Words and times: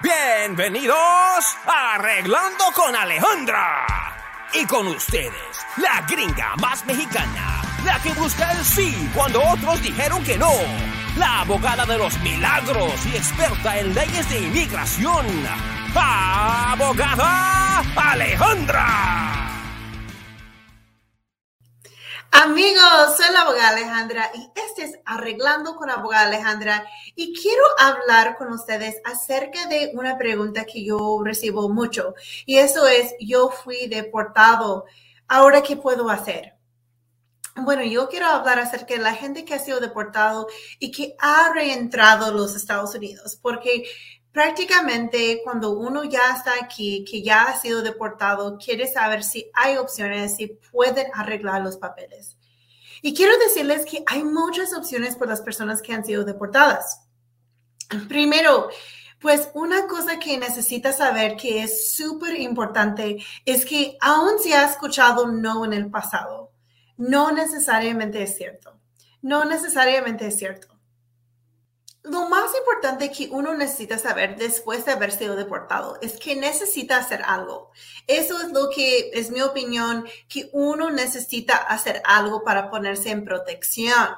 Bienvenidos 0.00 1.56
a 1.66 1.94
Arreglando 1.94 2.64
con 2.74 2.94
Alejandra. 2.94 3.86
Y 4.54 4.64
con 4.64 4.86
ustedes, 4.86 5.32
la 5.76 6.00
gringa 6.08 6.54
más 6.56 6.86
mexicana, 6.86 7.62
la 7.84 8.00
que 8.00 8.12
busca 8.14 8.52
el 8.52 8.64
sí 8.64 9.10
cuando 9.14 9.42
otros 9.42 9.82
dijeron 9.82 10.24
que 10.24 10.38
no, 10.38 10.52
la 11.16 11.40
abogada 11.40 11.84
de 11.84 11.98
los 11.98 12.18
milagros 12.20 12.94
y 13.06 13.16
experta 13.16 13.78
en 13.78 13.94
leyes 13.94 14.28
de 14.30 14.40
inmigración, 14.40 15.26
abogada 15.94 17.82
Alejandra. 17.96 19.47
Amigos, 22.30 23.16
soy 23.16 23.32
la 23.32 23.42
abogada 23.42 23.70
Alejandra 23.70 24.30
y 24.34 24.50
este 24.54 24.84
es 24.84 24.98
Arreglando 25.04 25.76
con 25.76 25.90
abogada 25.90 26.26
Alejandra 26.26 26.84
y 27.14 27.34
quiero 27.34 27.62
hablar 27.78 28.36
con 28.36 28.52
ustedes 28.52 28.96
acerca 29.04 29.66
de 29.66 29.92
una 29.94 30.18
pregunta 30.18 30.64
que 30.64 30.84
yo 30.84 31.20
recibo 31.24 31.68
mucho 31.68 32.14
y 32.46 32.58
eso 32.58 32.86
es, 32.86 33.14
yo 33.20 33.50
fui 33.50 33.86
deportado, 33.88 34.84
¿ahora 35.26 35.62
qué 35.62 35.76
puedo 35.76 36.10
hacer? 36.10 36.54
Bueno, 37.56 37.82
yo 37.82 38.08
quiero 38.08 38.26
hablar 38.26 38.60
acerca 38.60 38.94
de 38.94 39.00
la 39.00 39.14
gente 39.14 39.44
que 39.44 39.54
ha 39.54 39.58
sido 39.58 39.80
deportado 39.80 40.46
y 40.78 40.92
que 40.92 41.16
ha 41.18 41.52
reentrado 41.52 42.26
a 42.26 42.30
los 42.30 42.54
Estados 42.54 42.94
Unidos, 42.94 43.36
porque 43.40 43.84
prácticamente 44.32 45.40
cuando 45.42 45.72
uno 45.72 46.04
ya 46.04 46.34
está 46.36 46.54
aquí, 46.62 47.04
que 47.04 47.22
ya 47.22 47.44
ha 47.44 47.60
sido 47.60 47.82
deportado, 47.82 48.58
quiere 48.58 48.86
saber 48.86 49.24
si 49.24 49.50
hay 49.54 49.76
opciones, 49.76 50.36
si 50.36 50.46
pueden 50.46 51.06
arreglar 51.14 51.62
los 51.62 51.76
papeles. 51.76 52.36
Y 53.02 53.14
quiero 53.14 53.36
decirles 53.38 53.84
que 53.84 54.02
hay 54.06 54.24
muchas 54.24 54.74
opciones 54.74 55.16
por 55.16 55.28
las 55.28 55.40
personas 55.40 55.82
que 55.82 55.92
han 55.92 56.04
sido 56.04 56.24
deportadas. 56.24 57.02
Primero, 58.08 58.68
pues 59.20 59.50
una 59.54 59.86
cosa 59.86 60.18
que 60.18 60.38
necesitas 60.38 60.98
saber 60.98 61.36
que 61.36 61.62
es 61.62 61.94
súper 61.94 62.38
importante 62.38 63.18
es 63.44 63.64
que 63.64 63.96
aun 64.00 64.38
si 64.40 64.52
has 64.52 64.72
escuchado 64.72 65.26
no 65.26 65.64
en 65.64 65.72
el 65.72 65.90
pasado, 65.90 66.52
no 66.96 67.32
necesariamente 67.32 68.22
es 68.22 68.36
cierto. 68.36 68.78
No 69.20 69.44
necesariamente 69.44 70.26
es 70.26 70.38
cierto 70.38 70.77
lo 72.10 72.28
más 72.28 72.50
importante 72.56 73.10
que 73.10 73.28
uno 73.30 73.54
necesita 73.54 73.98
saber 73.98 74.36
después 74.36 74.84
de 74.84 74.92
haber 74.92 75.12
sido 75.12 75.36
deportado 75.36 75.98
es 76.00 76.18
que 76.18 76.36
necesita 76.36 76.96
hacer 76.96 77.22
algo. 77.24 77.70
Eso 78.06 78.40
es 78.40 78.52
lo 78.52 78.70
que 78.70 79.10
es 79.12 79.30
mi 79.30 79.40
opinión, 79.40 80.06
que 80.28 80.48
uno 80.52 80.90
necesita 80.90 81.56
hacer 81.56 82.02
algo 82.04 82.42
para 82.42 82.70
ponerse 82.70 83.10
en 83.10 83.24
protección. 83.24 84.08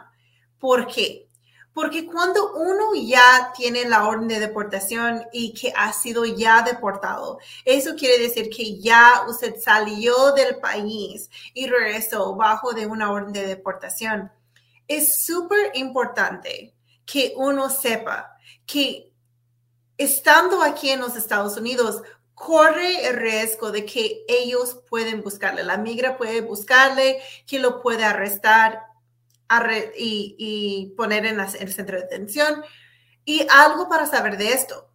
¿Por 0.59 0.87
qué? 0.87 1.29
Porque 1.73 2.07
cuando 2.07 2.53
uno 2.55 2.95
ya 2.95 3.53
tiene 3.57 3.85
la 3.89 4.07
orden 4.07 4.29
de 4.29 4.41
deportación 4.41 5.25
y 5.33 5.55
que 5.55 5.73
ha 5.77 5.93
sido 5.93 6.25
ya 6.25 6.63
deportado, 6.63 7.39
eso 7.65 7.95
quiere 7.95 8.23
decir 8.23 8.51
que 8.51 8.81
ya 8.81 9.25
usted 9.29 9.55
salió 9.61 10.33
del 10.33 10.57
país 10.57 11.31
y 11.55 11.69
regresó 11.69 12.35
bajo 12.35 12.73
de 12.73 12.87
una 12.87 13.13
orden 13.13 13.33
de 13.33 13.47
deportación. 13.47 14.33
Es 14.89 15.25
súper 15.25 15.71
importante 15.75 16.75
que 17.11 17.33
uno 17.37 17.71
sepa 17.71 18.37
que 18.67 19.13
estando 19.97 20.63
aquí 20.63 20.91
en 20.91 21.01
los 21.01 21.17
Estados 21.17 21.57
Unidos, 21.57 22.03
corre 22.35 23.07
el 23.09 23.17
riesgo 23.17 23.71
de 23.71 23.85
que 23.85 24.25
ellos 24.29 24.81
pueden 24.89 25.23
buscarle, 25.23 25.65
la 25.65 25.77
migra 25.77 26.17
puede 26.17 26.41
buscarle, 26.41 27.21
que 27.47 27.59
lo 27.59 27.83
puede 27.83 28.05
arrestar 28.05 28.85
y, 29.97 30.95
poner 30.97 31.27
en, 31.27 31.41
el 31.41 31.73
centro 31.73 31.97
de 31.97 32.03
detención. 32.03 32.63
Y 33.25 33.47
algo 33.51 33.89
para 33.89 34.07
saber 34.07 34.39
de 34.39 34.53
esto, 34.53 34.89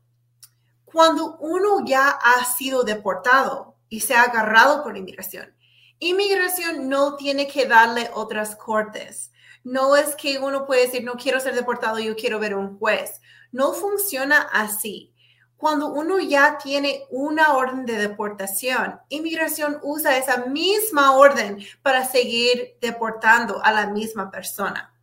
cuando 0.86 1.38
uno 1.38 1.86
ya 1.86 2.10
ha 2.10 2.46
sido 2.46 2.84
deportado 2.84 3.76
y 3.90 4.00
se 4.00 4.16
ha 4.16 4.24
agarrado 4.24 4.84
por 4.84 4.98
inmigración, 4.98 5.54
inmigración 6.00 6.90
no 6.90 7.16
tiene 7.16 7.48
que 7.48 7.68
darle 7.68 8.10
otras 8.14 8.56
cortes. 8.56 9.32
No 9.66 9.96
es 9.96 10.16
que 10.16 10.38
uno 10.38 10.68
puede 10.68 10.86
decir, 10.86 11.04
no 11.04 11.16
quiero 11.16 11.40
ser 11.40 11.56
deportado, 11.56 11.98
yo 11.98 12.16
quiero 12.16 12.40
ver 12.40 12.54
un 12.56 12.78
juez. 12.78 13.20
No 13.52 13.74
funciona 13.74 14.48
así. 14.54 15.12
Cuando 15.58 15.88
uno 15.88 16.20
ya 16.20 16.60
tiene 16.62 17.06
una 17.10 17.56
orden 17.56 17.84
de 17.86 17.98
deportación, 17.98 19.00
inmigración 19.10 19.80
usa 19.82 20.18
esa 20.18 20.46
misma 20.46 21.16
orden 21.16 21.66
para 21.82 22.06
seguir 22.06 22.78
deportando 22.80 23.60
a 23.64 23.72
la 23.72 23.88
misma 23.88 24.30
persona. 24.30 24.94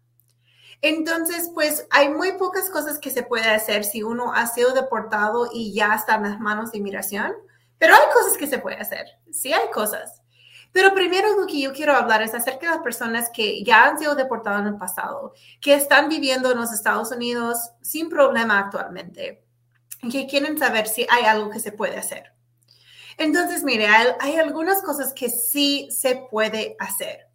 Entonces, 0.80 1.50
pues 1.52 1.84
hay 1.90 2.10
muy 2.10 2.32
pocas 2.32 2.70
cosas 2.70 3.00
que 3.00 3.10
se 3.10 3.24
puede 3.24 3.50
hacer 3.50 3.82
si 3.82 4.04
uno 4.04 4.32
ha 4.32 4.46
sido 4.46 4.72
deportado 4.72 5.50
y 5.52 5.74
ya 5.74 5.94
está 5.96 6.14
en 6.14 6.22
las 6.22 6.38
manos 6.38 6.70
de 6.70 6.78
inmigración, 6.78 7.32
pero 7.78 7.94
hay 7.94 8.12
cosas 8.14 8.36
que 8.36 8.46
se 8.46 8.58
puede 8.58 8.76
hacer. 8.76 9.06
Sí 9.32 9.52
hay 9.52 9.70
cosas. 9.72 10.21
Pero 10.72 10.94
primero 10.94 11.38
lo 11.38 11.46
que 11.46 11.60
yo 11.60 11.72
quiero 11.72 11.94
hablar 11.94 12.22
es 12.22 12.34
acerca 12.34 12.66
de 12.66 12.76
las 12.76 12.82
personas 12.82 13.30
que 13.32 13.62
ya 13.62 13.84
han 13.84 13.98
sido 13.98 14.14
deportadas 14.14 14.62
en 14.62 14.68
el 14.68 14.78
pasado, 14.78 15.34
que 15.60 15.74
están 15.74 16.08
viviendo 16.08 16.50
en 16.50 16.58
los 16.58 16.72
Estados 16.72 17.12
Unidos 17.12 17.58
sin 17.82 18.08
problema 18.08 18.58
actualmente, 18.58 19.44
que 20.10 20.26
quieren 20.26 20.58
saber 20.58 20.88
si 20.88 21.06
hay 21.10 21.24
algo 21.24 21.50
que 21.50 21.60
se 21.60 21.72
puede 21.72 21.98
hacer. 21.98 22.32
Entonces, 23.18 23.62
mire, 23.62 23.86
hay, 23.86 24.36
algunas 24.36 24.82
cosas 24.82 25.12
que 25.12 25.28
sí 25.28 25.88
se 25.90 26.26
puede 26.30 26.76
hacer. 26.78 27.28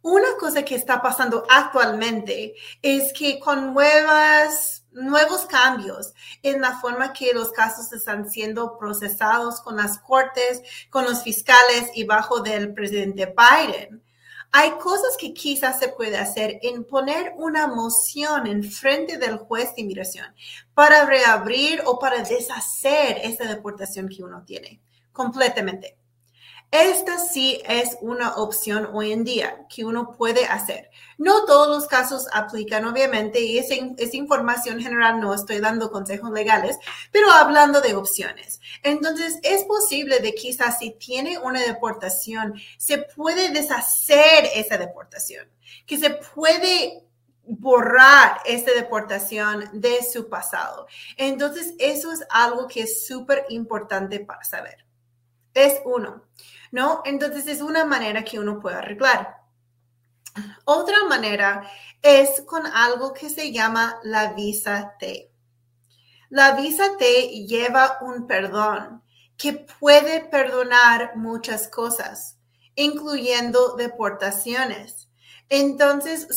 Una 0.00 0.28
cosa 0.38 0.62
que 0.62 0.76
está 0.76 1.02
pasando 1.02 1.44
actualmente 1.50 2.54
es 2.82 3.12
que 3.12 3.40
con 3.40 3.74
nuevas 3.74 4.77
nuevos 4.98 5.46
cambios 5.46 6.12
en 6.42 6.60
la 6.60 6.78
forma 6.80 7.12
que 7.12 7.32
los 7.32 7.52
casos 7.52 7.92
están 7.92 8.30
siendo 8.30 8.78
procesados 8.78 9.60
con 9.60 9.76
las 9.76 9.98
cortes, 9.98 10.62
con 10.90 11.04
los 11.04 11.22
fiscales 11.22 11.90
y 11.94 12.04
bajo 12.04 12.40
del 12.40 12.74
presidente 12.74 13.34
Biden. 13.34 14.02
Hay 14.50 14.70
cosas 14.72 15.16
que 15.18 15.34
quizás 15.34 15.78
se 15.78 15.88
puede 15.88 16.16
hacer 16.16 16.58
en 16.62 16.84
poner 16.84 17.34
una 17.36 17.66
moción 17.66 18.46
en 18.46 18.64
frente 18.64 19.18
del 19.18 19.36
juez 19.36 19.74
de 19.74 19.82
inmigración 19.82 20.26
para 20.72 21.04
reabrir 21.04 21.82
o 21.84 21.98
para 21.98 22.22
deshacer 22.22 23.18
esa 23.22 23.44
deportación 23.44 24.08
que 24.08 24.22
uno 24.22 24.42
tiene 24.46 24.80
completamente. 25.12 25.97
Esta 26.70 27.18
sí 27.18 27.62
es 27.64 27.96
una 28.02 28.36
opción 28.36 28.90
hoy 28.92 29.12
en 29.12 29.24
día 29.24 29.66
que 29.74 29.86
uno 29.86 30.12
puede 30.12 30.44
hacer. 30.44 30.90
No 31.16 31.46
todos 31.46 31.66
los 31.68 31.88
casos 31.88 32.26
aplican, 32.30 32.84
obviamente, 32.84 33.40
y 33.40 33.56
esa, 33.56 33.74
información 33.74 34.78
general 34.78 35.18
no 35.18 35.32
estoy 35.32 35.60
dando 35.60 35.90
consejos 35.90 36.30
legales, 36.30 36.76
pero 37.10 37.30
hablando 37.30 37.80
de 37.80 37.94
opciones. 37.94 38.60
Entonces, 38.82 39.38
es 39.42 39.64
posible 39.64 40.20
de 40.20 40.34
quizás 40.34 40.78
si 40.78 40.90
tiene 40.90 41.38
una 41.38 41.62
deportación, 41.62 42.54
se 42.76 42.98
puede 42.98 43.50
deshacer 43.50 44.50
esa 44.54 44.76
deportación, 44.76 45.48
que 45.86 45.96
se 45.96 46.10
puede 46.10 47.02
borrar 47.44 48.40
esa 48.44 48.72
deportación 48.72 49.70
de 49.72 50.04
su 50.04 50.28
pasado. 50.28 50.86
Entonces, 51.16 51.72
eso 51.78 52.12
es 52.12 52.20
algo 52.28 52.68
que 52.68 52.82
es 52.82 53.06
súper 53.06 53.46
importante 53.48 54.20
para 54.20 54.44
saber. 54.44 54.87
Es 55.66 55.80
uno. 55.84 56.28
¿no? 56.70 57.02
Entonces 57.04 57.46
es 57.46 57.60
una 57.60 57.84
manera 57.84 58.24
que 58.24 58.38
uno 58.38 58.60
puede 58.60 58.76
arreglar. 58.76 59.38
Otra 60.64 61.04
manera 61.08 61.68
es 62.02 62.42
con 62.42 62.66
algo 62.66 63.12
que 63.12 63.30
se 63.30 63.52
llama 63.52 63.98
la 64.02 64.32
visa 64.32 64.94
T. 64.98 65.32
La 66.28 66.52
visa 66.52 66.96
T 66.98 67.46
lleva 67.46 67.98
un 68.02 68.26
perdón 68.26 69.02
que 69.36 69.52
puede 69.80 70.20
perdonar 70.20 71.16
muchas 71.16 71.68
cosas, 71.68 72.36
incluyendo 72.74 73.76
deportaciones. 73.76 75.08
Entonces, 75.48 76.28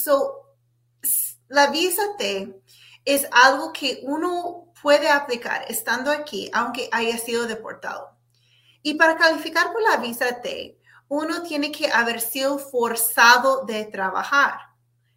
la 1.47 1.67
visa 1.67 2.03
T 2.17 2.61
es 3.03 3.27
algo 3.31 3.73
que 3.73 4.01
uno 4.03 4.71
puede 4.81 5.09
aplicar 5.09 5.65
estando 5.67 6.09
aquí, 6.09 6.49
aunque 6.53 6.89
haya 6.91 7.17
sido 7.17 7.45
deportado. 7.45 8.20
Y 8.83 8.95
para 8.95 9.17
calificar 9.17 9.71
por 9.71 9.81
la 9.81 9.97
visa 9.97 10.41
T, 10.41 10.77
uno 11.07 11.43
tiene 11.43 11.71
que 11.71 11.91
haber 11.91 12.21
sido 12.21 12.57
forzado 12.57 13.65
de 13.65 13.85
trabajar. 13.85 14.59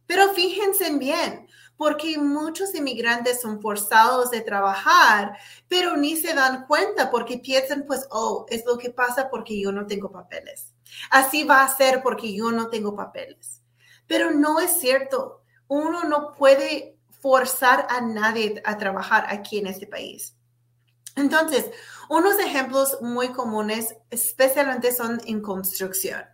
Pero 0.06 0.32
fíjense 0.34 0.90
bien, 0.98 1.48
porque 1.76 2.18
muchos 2.18 2.74
inmigrantes 2.74 3.40
son 3.40 3.60
forzados 3.60 4.30
de 4.30 4.40
trabajar, 4.40 5.36
pero 5.68 5.96
ni 5.96 6.16
se 6.16 6.34
dan 6.34 6.66
cuenta 6.66 7.10
porque 7.10 7.38
piensan, 7.38 7.84
pues, 7.86 8.06
oh, 8.10 8.46
es 8.48 8.64
lo 8.66 8.78
que 8.78 8.90
pasa 8.90 9.30
porque 9.30 9.60
yo 9.60 9.72
no 9.72 9.86
tengo 9.86 10.10
papeles. 10.10 10.72
Así 11.10 11.44
va 11.44 11.62
a 11.62 11.76
ser 11.76 12.02
porque 12.02 12.34
yo 12.34 12.52
no 12.52 12.68
tengo 12.68 12.94
papeles. 12.94 13.62
Pero 14.06 14.30
no 14.30 14.60
es 14.60 14.78
cierto. 14.78 15.42
Uno 15.66 16.04
no 16.04 16.32
puede 16.32 16.96
forzar 17.20 17.86
a 17.88 18.00
nadie 18.00 18.60
a 18.64 18.76
trabajar 18.76 19.26
aquí 19.28 19.58
en 19.58 19.66
este 19.66 19.86
país. 19.86 20.36
Entonces, 21.16 21.70
unos 22.08 22.38
ejemplos 22.38 22.98
muy 23.00 23.28
comunes, 23.28 23.96
especialmente 24.10 24.92
son 24.92 25.20
en 25.26 25.40
construcción. 25.40 26.24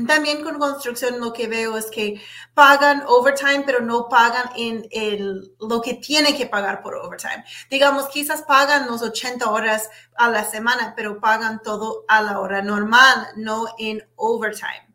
También 0.07 0.44
con 0.44 0.59
construcción 0.59 1.19
lo 1.19 1.33
que 1.33 1.48
veo 1.48 1.75
es 1.75 1.88
que 1.88 2.21
pagan 2.53 3.03
overtime, 3.07 3.63
pero 3.65 3.81
no 3.81 4.07
pagan 4.07 4.51
en 4.56 4.88
el, 4.92 5.56
lo 5.59 5.81
que 5.81 5.95
tiene 5.95 6.38
que 6.38 6.45
pagar 6.45 6.83
por 6.83 6.95
overtime. 6.95 7.44
Digamos, 7.71 8.07
quizás 8.09 8.44
pagan 8.44 8.86
los 8.86 9.01
80 9.01 9.50
horas 9.50 9.89
a 10.15 10.30
la 10.30 10.45
semana, 10.45 10.94
pero 10.95 11.19
pagan 11.19 11.59
todo 11.63 12.06
a 12.07 12.21
la 12.21 12.39
hora 12.39 12.62
normal, 12.62 13.30
no 13.36 13.65
en 13.80 14.07
overtime. 14.15 14.94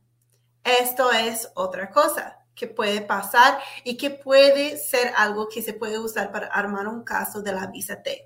Esto 0.62 1.10
es 1.10 1.50
otra 1.56 1.90
cosa 1.90 2.38
que 2.54 2.68
puede 2.68 3.00
pasar 3.00 3.58
y 3.82 3.96
que 3.96 4.10
puede 4.10 4.78
ser 4.78 5.12
algo 5.16 5.48
que 5.48 5.60
se 5.60 5.72
puede 5.72 5.98
usar 5.98 6.30
para 6.30 6.46
armar 6.46 6.86
un 6.86 7.02
caso 7.02 7.42
de 7.42 7.52
la 7.52 7.66
visa 7.66 8.00
T. 8.00 8.25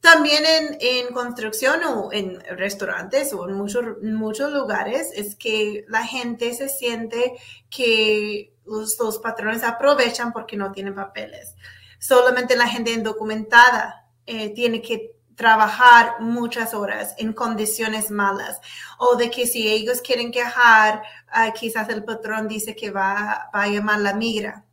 También 0.00 0.44
en, 0.80 1.12
construcción 1.12 1.82
o 1.84 2.12
en 2.12 2.40
restaurantes 2.56 3.32
o 3.32 3.48
en 3.48 3.54
muchos, 3.54 3.84
muchos 4.02 4.52
lugares 4.52 5.10
es 5.14 5.34
que 5.34 5.84
la 5.88 6.06
gente 6.06 6.54
se 6.54 6.68
siente 6.68 7.34
que 7.70 8.54
los, 8.64 9.18
patrones 9.18 9.64
aprovechan 9.64 10.32
porque 10.32 10.56
no 10.56 10.72
tienen 10.72 10.94
papeles. 10.94 11.54
Solamente 11.98 12.56
la 12.56 12.68
gente 12.68 12.92
indocumentada 12.92 14.06
eh, 14.26 14.50
tiene 14.50 14.82
que 14.82 15.16
trabajar 15.34 16.20
muchas 16.20 16.72
horas 16.72 17.14
en 17.18 17.32
condiciones 17.32 18.10
malas 18.10 18.60
o 18.98 19.16
de 19.16 19.30
que 19.30 19.46
si 19.46 19.68
ellos 19.68 20.00
quieren 20.00 20.30
quejar, 20.30 21.02
ah, 21.28 21.52
quizás 21.52 21.88
el 21.88 22.04
patrón 22.04 22.48
dice 22.48 22.74
que 22.74 22.90
va, 22.90 23.50
va 23.54 23.62
a 23.62 23.68
llamar 23.68 24.00
la 24.00 24.14
migra. 24.14 24.64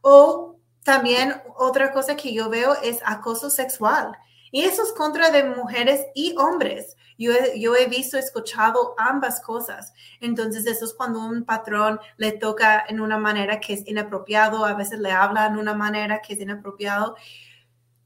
O 0.00 0.56
también 0.82 1.40
otra 1.56 1.92
cosa 1.92 2.16
que 2.16 2.32
yo 2.32 2.48
veo 2.50 2.74
es 2.82 2.98
acoso 3.04 3.48
sexual 3.48 4.16
y 4.50 4.64
eso 4.64 4.82
es 4.82 4.92
contra 4.92 5.30
de 5.30 5.44
mujeres 5.44 6.06
y 6.14 6.34
hombres. 6.36 6.96
Yo 7.18 7.32
he, 7.32 7.58
yo 7.58 7.74
he 7.74 7.86
visto, 7.86 8.18
escuchado 8.18 8.94
ambas 8.98 9.40
cosas. 9.40 9.92
Entonces, 10.20 10.66
eso 10.66 10.84
es 10.84 10.94
cuando 10.94 11.20
un 11.20 11.44
patrón 11.44 11.98
le 12.16 12.32
toca 12.32 12.84
en 12.88 13.00
una 13.00 13.18
manera 13.18 13.60
que 13.60 13.72
es 13.72 13.86
inapropiado, 13.86 14.64
a 14.64 14.74
veces 14.74 14.98
le 14.98 15.12
habla 15.12 15.46
en 15.46 15.56
una 15.58 15.74
manera 15.74 16.20
que 16.20 16.34
es 16.34 16.40
inapropiado. 16.40 17.16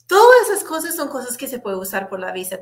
Todas 0.07 0.49
esas 0.49 0.65
cosas 0.65 0.95
son 0.97 1.09
cosas 1.09 1.37
que 1.37 1.49
se 1.49 1.59
puede 1.59 1.77
usar 1.77 2.09
por 2.09 2.21
la 2.21 2.33
visa. 2.33 2.61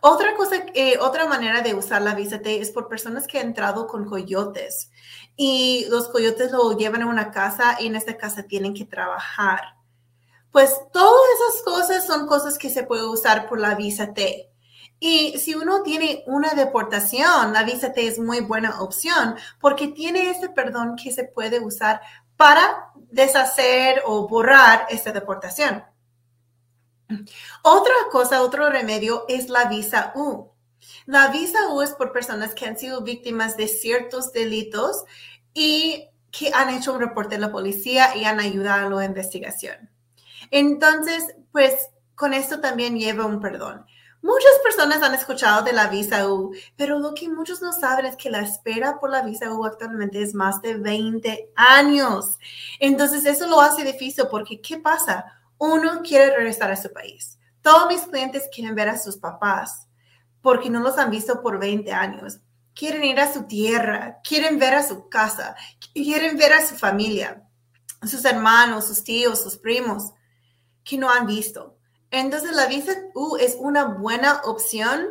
Otra 0.00 0.34
cosa, 0.34 0.56
eh, 0.74 0.98
otra 0.98 1.26
manera 1.26 1.62
de 1.62 1.74
usar 1.74 2.02
la 2.02 2.14
visa 2.14 2.40
es 2.44 2.70
por 2.70 2.88
personas 2.88 3.26
que 3.26 3.38
han 3.38 3.48
entrado 3.48 3.86
con 3.86 4.04
coyotes 4.04 4.90
y 5.36 5.86
los 5.88 6.08
coyotes 6.08 6.52
lo 6.52 6.76
llevan 6.76 7.02
a 7.02 7.06
una 7.06 7.30
casa 7.30 7.76
y 7.80 7.86
en 7.86 7.96
esta 7.96 8.16
casa 8.16 8.42
tienen 8.44 8.74
que 8.74 8.84
trabajar. 8.84 9.76
Pues 10.52 10.78
todas 10.92 11.20
esas 11.34 11.62
cosas 11.64 12.06
son 12.06 12.26
cosas 12.26 12.58
que 12.58 12.70
se 12.70 12.84
puede 12.84 13.04
usar 13.04 13.48
por 13.48 13.58
la 13.58 13.74
visa 13.74 14.12
T. 14.14 14.50
Y 15.00 15.36
si 15.38 15.56
uno 15.56 15.82
tiene 15.82 16.22
una 16.26 16.54
deportación, 16.54 17.52
la 17.52 17.64
visa 17.64 17.92
T 17.92 18.06
es 18.06 18.20
muy 18.20 18.40
buena 18.40 18.80
opción 18.82 19.34
porque 19.58 19.88
tiene 19.88 20.30
ese 20.30 20.48
perdón 20.50 20.94
que 20.94 21.10
se 21.10 21.24
puede 21.24 21.58
usar 21.58 22.00
para 22.36 22.92
deshacer 23.10 24.02
o 24.06 24.28
borrar 24.28 24.86
esta 24.90 25.10
deportación. 25.10 25.84
Otra 27.62 27.94
cosa, 28.10 28.42
otro 28.42 28.70
remedio 28.70 29.24
es 29.28 29.48
la 29.48 29.64
visa 29.64 30.12
U. 30.14 30.52
La 31.06 31.28
visa 31.28 31.68
U 31.72 31.82
es 31.82 31.90
por 31.90 32.12
personas 32.12 32.54
que 32.54 32.66
han 32.66 32.76
sido 32.76 33.02
víctimas 33.02 33.56
de 33.56 33.68
ciertos 33.68 34.32
delitos 34.32 35.04
y 35.54 36.08
que 36.30 36.52
han 36.54 36.70
hecho 36.70 36.92
un 36.94 37.00
reporte 37.00 37.36
a 37.36 37.38
la 37.38 37.52
policía 37.52 38.16
y 38.16 38.24
han 38.24 38.40
ayudado 38.40 38.98
a 38.98 39.00
la 39.00 39.04
investigación. 39.04 39.91
Entonces, 40.52 41.34
pues 41.50 41.88
con 42.14 42.34
esto 42.34 42.60
también 42.60 42.98
lleva 42.98 43.24
un 43.24 43.40
perdón. 43.40 43.86
Muchas 44.20 44.52
personas 44.62 45.02
han 45.02 45.14
escuchado 45.14 45.64
de 45.64 45.72
la 45.72 45.88
visa 45.88 46.28
U, 46.28 46.54
pero 46.76 46.98
lo 46.98 47.14
que 47.14 47.28
muchos 47.28 47.62
no 47.62 47.72
saben 47.72 48.04
es 48.04 48.16
que 48.16 48.30
la 48.30 48.40
espera 48.40 49.00
por 49.00 49.10
la 49.10 49.22
visa 49.22 49.52
U 49.52 49.64
actualmente 49.64 50.22
es 50.22 50.34
más 50.34 50.60
de 50.60 50.74
20 50.76 51.52
años. 51.56 52.38
Entonces, 52.78 53.24
eso 53.24 53.48
lo 53.48 53.62
hace 53.62 53.82
difícil 53.82 54.26
porque, 54.30 54.60
¿qué 54.60 54.78
pasa? 54.78 55.24
Uno 55.56 56.02
quiere 56.02 56.36
regresar 56.36 56.70
a 56.70 56.76
su 56.76 56.92
país. 56.92 57.38
Todos 57.62 57.88
mis 57.88 58.02
clientes 58.02 58.48
quieren 58.54 58.74
ver 58.74 58.90
a 58.90 58.98
sus 58.98 59.16
papás 59.16 59.88
porque 60.42 60.68
no 60.68 60.80
los 60.80 60.98
han 60.98 61.10
visto 61.10 61.40
por 61.40 61.58
20 61.58 61.90
años. 61.92 62.40
Quieren 62.74 63.04
ir 63.04 63.18
a 63.18 63.32
su 63.32 63.44
tierra, 63.44 64.20
quieren 64.22 64.58
ver 64.58 64.74
a 64.74 64.86
su 64.86 65.08
casa, 65.08 65.56
quieren 65.94 66.36
ver 66.36 66.52
a 66.52 66.66
su 66.66 66.74
familia, 66.74 67.42
sus 68.02 68.24
hermanos, 68.26 68.86
sus 68.86 69.02
tíos, 69.02 69.42
sus 69.42 69.56
primos 69.56 70.12
que 70.84 70.98
no 70.98 71.10
han 71.10 71.26
visto. 71.26 71.76
Entonces 72.10 72.52
la 72.52 72.66
visa 72.66 72.92
U 73.14 73.36
es 73.36 73.56
una 73.58 73.84
buena 73.84 74.42
opción, 74.44 75.06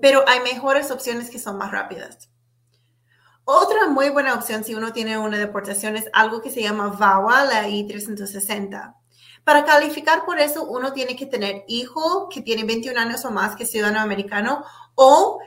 pero 0.00 0.24
hay 0.28 0.40
mejores 0.40 0.90
opciones 0.90 1.30
que 1.30 1.38
son 1.38 1.56
más 1.56 1.70
rápidas. 1.70 2.28
Otra 3.44 3.88
muy 3.88 4.10
buena 4.10 4.34
opción 4.34 4.62
si 4.62 4.74
uno 4.74 4.92
tiene 4.92 5.16
una 5.16 5.38
deportación 5.38 5.96
es 5.96 6.10
algo 6.12 6.42
que 6.42 6.50
se 6.50 6.62
llama 6.62 6.88
VAWA, 6.88 7.44
la 7.44 7.68
I-360. 7.68 8.94
Para 9.42 9.64
calificar 9.64 10.26
por 10.26 10.38
eso, 10.38 10.64
uno 10.64 10.92
tiene 10.92 11.16
que 11.16 11.24
tener 11.24 11.64
hijo 11.66 12.28
que 12.28 12.42
tiene 12.42 12.64
21 12.64 13.00
años 13.00 13.24
o 13.24 13.30
más 13.30 13.56
que 13.56 13.64
ciudadano 13.64 14.00
americano 14.00 14.62
o 14.94 15.38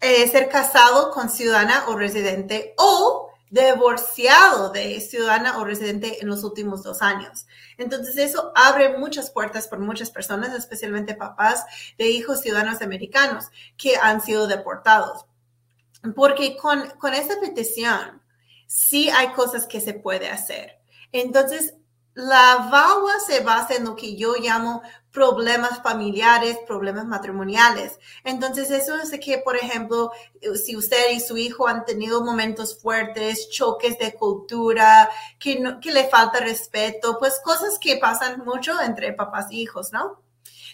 eh, 0.00 0.26
ser 0.26 0.48
casado 0.48 1.12
con 1.12 1.30
ciudadana 1.30 1.84
o 1.86 1.96
residente 1.96 2.74
o 2.76 3.31
divorciado 3.52 4.70
de 4.70 4.98
ciudadana 5.02 5.58
o 5.58 5.64
residente 5.64 6.22
en 6.22 6.28
los 6.28 6.42
últimos 6.42 6.82
dos 6.82 7.02
años. 7.02 7.46
Entonces 7.76 8.16
eso 8.16 8.50
abre 8.56 8.96
muchas 8.96 9.30
puertas 9.30 9.68
por 9.68 9.78
muchas 9.78 10.10
personas, 10.10 10.54
especialmente 10.56 11.14
papás 11.14 11.66
de 11.98 12.08
hijos 12.08 12.40
ciudadanos 12.40 12.80
americanos 12.80 13.50
que 13.76 13.96
han 13.96 14.22
sido 14.22 14.46
deportados. 14.46 15.26
Porque 16.16 16.56
con, 16.56 16.88
con 16.98 17.12
esa 17.12 17.38
petición 17.40 18.22
sí 18.66 19.10
hay 19.10 19.32
cosas 19.32 19.66
que 19.66 19.82
se 19.82 19.92
puede 19.92 20.30
hacer. 20.30 20.78
Entonces, 21.12 21.74
la 22.14 22.68
VAWA 22.70 23.20
se 23.20 23.40
basa 23.40 23.74
en 23.74 23.84
lo 23.84 23.96
que 23.96 24.16
yo 24.16 24.34
llamo 24.36 24.82
problemas 25.12 25.82
familiares, 25.82 26.58
problemas 26.66 27.06
matrimoniales. 27.06 27.98
Entonces, 28.24 28.70
eso 28.70 28.96
es 28.96 29.10
que, 29.20 29.38
por 29.38 29.56
ejemplo, 29.56 30.10
si 30.54 30.76
usted 30.76 31.10
y 31.12 31.20
su 31.20 31.36
hijo 31.36 31.68
han 31.68 31.84
tenido 31.84 32.24
momentos 32.24 32.80
fuertes, 32.80 33.50
choques 33.50 33.98
de 33.98 34.14
cultura, 34.14 35.08
que, 35.38 35.62
que 35.80 35.92
le 35.92 36.08
falta 36.08 36.40
respeto, 36.40 37.18
pues 37.18 37.40
cosas 37.44 37.78
que 37.78 37.96
pasan 37.96 38.44
mucho 38.44 38.80
entre 38.80 39.12
papás 39.12 39.50
e 39.50 39.56
hijos, 39.56 39.92
¿no? 39.92 40.22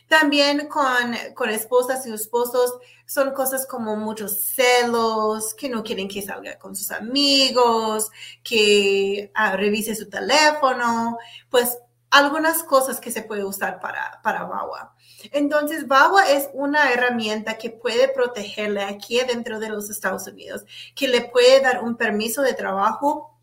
También 0.09 0.69
con, 0.69 1.15
con 1.35 1.51
esposas 1.51 2.07
y 2.07 2.13
esposos 2.13 2.79
son 3.05 3.33
cosas 3.33 3.67
como 3.67 3.97
muchos 3.97 4.41
celos, 4.41 5.55
que 5.55 5.69
no 5.69 5.83
quieren 5.83 6.09
que 6.09 6.23
salga 6.23 6.59
con 6.59 6.75
sus 6.75 6.91
amigos, 6.91 8.11
que 8.43 9.31
ah, 9.35 9.55
revise 9.57 9.95
su 9.95 10.09
teléfono. 10.09 11.19
Pues 11.51 11.79
algunas 12.11 12.63
cosas 12.63 13.01
que 13.01 13.11
se 13.11 13.23
puede 13.23 13.45
usar 13.45 13.81
para, 13.81 14.21
para 14.23 14.45
VAWA. 14.45 14.95
Entonces, 15.33 15.87
VAWA 15.87 16.31
es 16.31 16.49
una 16.53 16.91
herramienta 16.93 17.59
que 17.59 17.71
puede 17.71 18.09
protegerle 18.09 18.83
aquí 18.83 19.21
dentro 19.27 19.61
de 19.61 19.69
los 19.69 19.91
Estados 19.91 20.27
Unidos, 20.27 20.65
que 20.95 21.09
le 21.09 21.23
puede 21.23 21.61
dar 21.61 21.83
un 21.83 21.97
permiso 21.97 22.43
de 22.43 22.55
trabajo, 22.55 23.39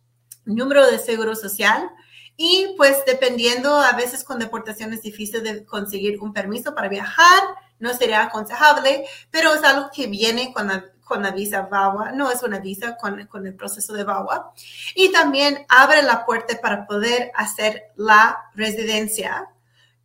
número 0.45 0.89
de 0.89 0.99
seguro 0.99 1.35
social, 1.35 1.89
y 2.37 2.73
pues 2.75 3.03
dependiendo, 3.05 3.75
a 3.77 3.93
veces 3.93 4.23
con 4.23 4.39
deportación 4.39 4.93
es 4.93 5.01
difícil 5.01 5.43
de 5.43 5.65
conseguir 5.65 6.19
un 6.21 6.33
permiso 6.33 6.75
para 6.75 6.89
viajar, 6.89 7.41
no 7.79 7.93
sería 7.93 8.23
aconsejable, 8.23 9.05
pero 9.31 9.53
es 9.53 9.63
algo 9.63 9.89
que 9.93 10.07
viene 10.07 10.53
con 10.53 10.67
la, 10.67 10.85
con 11.05 11.23
la 11.23 11.31
visa 11.31 11.61
VAWA, 11.61 12.11
no 12.11 12.29
es 12.29 12.43
una 12.43 12.59
visa 12.59 12.97
con, 12.97 13.25
con, 13.27 13.47
el 13.47 13.55
proceso 13.55 13.93
de 13.93 14.03
VAWA. 14.03 14.51
Y 14.95 15.11
también 15.13 15.65
abre 15.69 16.01
la 16.01 16.25
puerta 16.25 16.59
para 16.59 16.85
poder 16.85 17.31
hacer 17.35 17.93
la 17.95 18.49
residencia 18.55 19.47